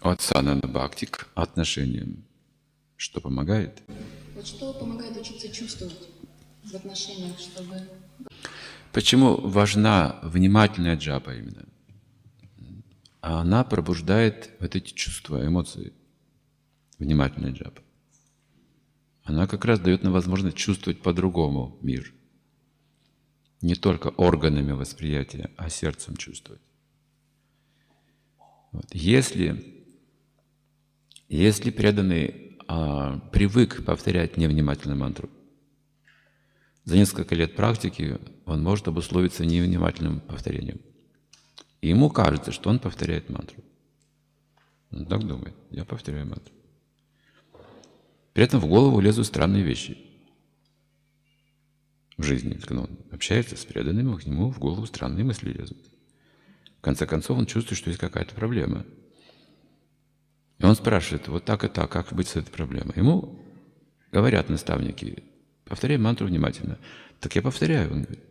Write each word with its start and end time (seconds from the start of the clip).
От 0.00 0.22
санана 0.22 0.66
бхакти 0.66 1.04
к 1.04 1.28
отношениям. 1.34 2.24
Что 2.96 3.20
помогает? 3.20 3.82
Вот 4.34 4.46
что 4.46 4.72
помогает 4.72 5.16
учиться 5.16 5.48
чувствовать 5.50 6.08
в 6.64 6.74
отношениях, 6.74 7.38
чтобы... 7.38 7.88
Почему 8.92 9.36
важна 9.36 10.18
внимательная 10.22 10.96
джапа 10.96 11.34
именно? 11.34 11.66
Она 13.20 13.62
пробуждает 13.64 14.50
вот 14.58 14.74
эти 14.74 14.92
чувства, 14.92 15.46
эмоции. 15.46 15.92
Внимательная 16.98 17.52
джапа. 17.52 17.82
Она 19.24 19.46
как 19.46 19.64
раз 19.64 19.80
дает 19.80 20.02
нам 20.02 20.12
возможность 20.12 20.56
чувствовать 20.56 21.02
по-другому 21.02 21.78
мир. 21.82 22.12
Не 23.60 23.74
только 23.74 24.08
органами 24.08 24.72
восприятия, 24.72 25.50
а 25.56 25.68
сердцем 25.68 26.16
чувствовать. 26.16 26.62
Вот. 28.72 28.86
Если, 28.94 29.79
если 31.36 31.70
преданный 31.70 32.58
а, 32.66 33.18
привык 33.32 33.84
повторять 33.84 34.36
невнимательно 34.36 34.96
мантру, 34.96 35.30
за 36.84 36.96
несколько 36.96 37.34
лет 37.34 37.54
практики 37.54 38.18
он 38.46 38.62
может 38.62 38.88
обусловиться 38.88 39.44
невнимательным 39.44 40.20
повторением. 40.20 40.80
И 41.80 41.88
ему 41.88 42.10
кажется, 42.10 42.52
что 42.52 42.68
он 42.68 42.78
повторяет 42.78 43.30
мантру. 43.30 43.62
Он 44.90 45.06
так 45.06 45.26
думает, 45.26 45.54
я 45.70 45.84
повторяю 45.84 46.26
мантру. 46.26 46.52
При 48.32 48.44
этом 48.44 48.60
в 48.60 48.66
голову 48.66 49.00
лезут 49.00 49.26
странные 49.26 49.62
вещи 49.62 49.98
в 52.16 52.24
жизни. 52.24 52.54
Когда 52.54 52.82
он 52.82 52.98
общается 53.12 53.56
с 53.56 53.64
преданными, 53.64 54.16
к 54.16 54.26
нему 54.26 54.50
в 54.50 54.58
голову 54.58 54.86
странные 54.86 55.24
мысли 55.24 55.52
лезут. 55.52 55.78
В 56.78 56.80
конце 56.80 57.06
концов, 57.06 57.38
он 57.38 57.46
чувствует, 57.46 57.78
что 57.78 57.90
есть 57.90 58.00
какая-то 58.00 58.34
проблема. 58.34 58.84
И 60.60 60.64
он 60.64 60.74
спрашивает, 60.76 61.26
вот 61.28 61.44
так 61.46 61.64
и 61.64 61.68
так, 61.68 61.90
как 61.90 62.12
быть 62.12 62.28
с 62.28 62.36
этой 62.36 62.50
проблемой? 62.50 62.92
Ему 62.94 63.40
говорят 64.12 64.50
наставники, 64.50 65.24
повторяй 65.64 65.96
мантру 65.96 66.26
внимательно. 66.26 66.78
Так 67.18 67.34
я 67.34 67.42
повторяю, 67.42 67.90
он 67.90 68.02
говорит. 68.02 68.24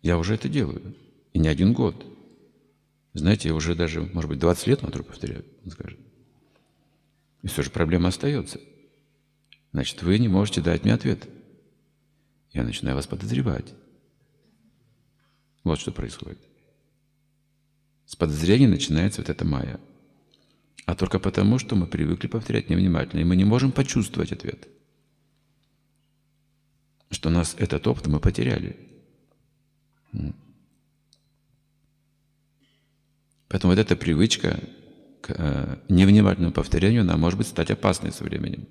Я 0.00 0.16
уже 0.16 0.34
это 0.34 0.48
делаю. 0.48 0.96
И 1.34 1.38
не 1.38 1.48
один 1.48 1.74
год. 1.74 2.06
Знаете, 3.12 3.48
я 3.48 3.54
уже 3.54 3.74
даже, 3.74 4.00
может 4.00 4.30
быть, 4.30 4.38
20 4.38 4.66
лет 4.66 4.82
мантру 4.82 5.04
повторяю, 5.04 5.44
он 5.62 5.70
скажет. 5.70 5.98
И 7.42 7.48
все 7.48 7.62
же 7.62 7.70
проблема 7.70 8.08
остается. 8.08 8.58
Значит, 9.72 10.02
вы 10.02 10.18
не 10.18 10.28
можете 10.28 10.62
дать 10.62 10.84
мне 10.84 10.94
ответ. 10.94 11.28
Я 12.52 12.64
начинаю 12.64 12.96
вас 12.96 13.06
подозревать. 13.06 13.74
Вот 15.64 15.78
что 15.78 15.92
происходит. 15.92 16.38
С 18.06 18.16
подозрения 18.16 18.68
начинается 18.68 19.20
вот 19.20 19.28
эта 19.28 19.44
майя. 19.44 19.78
А 20.86 20.94
только 20.94 21.18
потому, 21.18 21.58
что 21.58 21.76
мы 21.76 21.86
привыкли 21.86 22.26
повторять 22.26 22.70
невнимательно, 22.70 23.20
и 23.20 23.24
мы 23.24 23.36
не 23.36 23.44
можем 23.44 23.72
почувствовать 23.72 24.32
ответ. 24.32 24.68
Что 27.10 27.30
нас 27.30 27.54
этот 27.58 27.86
опыт 27.86 28.06
мы 28.06 28.20
потеряли. 28.20 28.76
Поэтому 33.48 33.72
вот 33.72 33.78
эта 33.78 33.96
привычка 33.96 34.60
к 35.20 35.30
э, 35.36 35.78
невнимательному 35.88 36.52
повторению, 36.52 37.02
она 37.02 37.16
может 37.16 37.36
быть 37.36 37.48
стать 37.48 37.70
опасной 37.70 38.12
со 38.12 38.24
временем. 38.24 38.66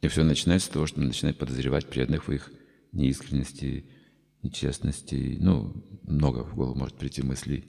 И 0.00 0.08
все 0.08 0.22
начинается 0.22 0.68
с 0.68 0.70
того, 0.70 0.86
что 0.86 1.00
мы 1.00 1.06
начинаем 1.06 1.36
подозревать 1.36 1.88
преданных 1.88 2.28
в 2.28 2.32
их 2.32 2.52
неискренности, 2.92 3.86
нечестности. 4.42 5.38
Ну, 5.40 5.74
много 6.02 6.44
в 6.44 6.54
голову 6.54 6.78
может 6.78 6.96
прийти 6.96 7.22
мыслей. 7.22 7.64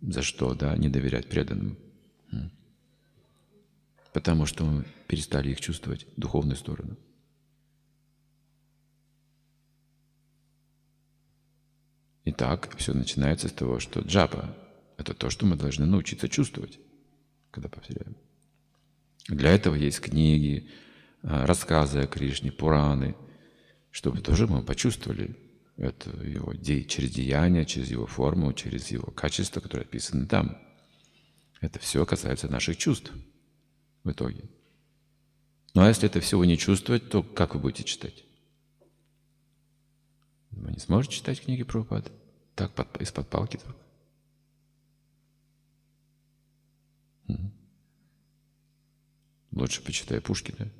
За 0.00 0.22
что, 0.22 0.54
да, 0.54 0.76
не 0.76 0.88
доверять 0.88 1.28
преданным. 1.28 1.78
Потому 4.12 4.46
что 4.46 4.64
мы 4.64 4.84
перестали 5.08 5.50
их 5.50 5.60
чувствовать, 5.60 6.06
духовную 6.16 6.56
сторону. 6.56 6.96
Итак, 12.24 12.74
все 12.76 12.94
начинается 12.94 13.48
с 13.48 13.52
того, 13.52 13.80
что 13.80 14.00
джапа– 14.00 14.56
это 14.96 15.14
то, 15.14 15.30
что 15.30 15.44
мы 15.46 15.56
должны 15.56 15.84
научиться 15.84 16.28
чувствовать, 16.28 16.78
когда 17.50 17.68
повторяем. 17.68 18.16
Для 19.28 19.50
этого 19.50 19.74
есть 19.74 20.00
книги, 20.00 20.68
а, 21.22 21.46
рассказы 21.46 22.00
о 22.00 22.06
Кришне, 22.06 22.52
Пураны, 22.52 23.14
чтобы 23.90 24.20
тоже 24.20 24.46
мы 24.46 24.62
почувствовали 24.62 25.36
это 25.76 26.10
его 26.24 26.54
через 26.54 27.10
деяния, 27.10 27.64
через 27.64 27.90
его 27.90 28.06
форму, 28.06 28.52
через 28.52 28.88
его 28.88 29.10
качества, 29.10 29.60
которые 29.60 29.84
описаны 29.84 30.26
там. 30.26 30.58
Это 31.60 31.78
все 31.78 32.04
касается 32.06 32.48
наших 32.48 32.76
чувств 32.76 33.12
в 34.04 34.10
итоге. 34.10 34.44
Ну 35.74 35.82
а 35.82 35.88
если 35.88 36.08
это 36.08 36.20
всего 36.20 36.44
не 36.44 36.56
чувствовать, 36.56 37.08
то 37.08 37.22
как 37.22 37.54
вы 37.54 37.60
будете 37.60 37.84
читать? 37.84 38.24
Вы 40.50 40.72
не 40.72 40.78
сможете 40.78 41.16
читать 41.16 41.42
книги 41.42 41.64
про 41.64 41.80
упад? 41.80 42.12
Так, 42.54 42.72
под, 42.72 43.00
из-под 43.00 43.28
палки 43.28 43.56
только. 43.56 43.80
Угу. 47.26 47.50
Лучше 49.52 49.82
почитай 49.82 50.20
Пушкина. 50.20 50.70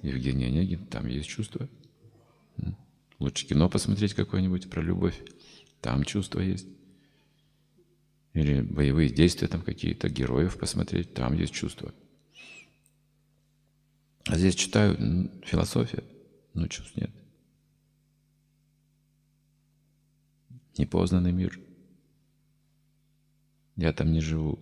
Евгений 0.00 0.46
Онегин, 0.46 0.86
там 0.86 1.06
есть 1.06 1.28
чувство. 1.28 1.68
Лучше 3.22 3.46
кино 3.46 3.68
посмотреть 3.68 4.14
какое-нибудь 4.14 4.68
про 4.68 4.82
любовь, 4.82 5.16
там 5.80 6.02
чувства 6.02 6.40
есть. 6.40 6.66
Или 8.32 8.62
боевые 8.62 9.10
действия 9.10 9.46
там 9.46 9.62
какие-то, 9.62 10.08
героев 10.08 10.58
посмотреть, 10.58 11.14
там 11.14 11.34
есть 11.34 11.52
чувства. 11.54 11.94
А 14.26 14.36
здесь 14.36 14.56
читаю 14.56 15.30
философия, 15.44 16.02
но 16.52 16.66
чувств 16.66 16.96
нет. 16.96 17.12
Непознанный 20.76 21.30
мир. 21.30 21.60
Я 23.76 23.92
там 23.92 24.10
не 24.10 24.20
живу. 24.20 24.58